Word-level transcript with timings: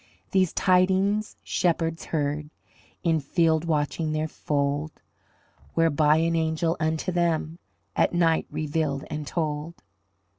These 0.31 0.51
tidings 0.53 1.37
shepherds 1.43 2.05
heard 2.05 2.49
In 3.03 3.19
field 3.19 3.65
watching 3.65 4.13
their 4.13 4.27
fold, 4.27 4.89
Were 5.75 5.91
by 5.91 6.15
an 6.17 6.35
angel 6.35 6.75
unto 6.79 7.11
them 7.11 7.59
At 7.95 8.11
night 8.11 8.47
revealed 8.49 9.05
and 9.11 9.27
told. 9.27 9.83